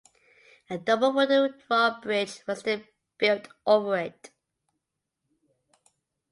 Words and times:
A 0.71 0.79
double 0.79 1.13
wooden 1.13 1.53
drawbridge 1.67 2.41
was 2.47 2.63
then 2.63 2.87
built 3.19 3.47
over 3.67 3.97
it. 3.97 4.31